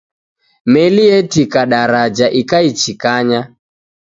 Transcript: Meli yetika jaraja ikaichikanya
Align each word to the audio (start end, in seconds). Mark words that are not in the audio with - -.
Meli 0.71 1.03
yetika 1.09 1.61
jaraja 1.71 2.27
ikaichikanya 2.39 3.39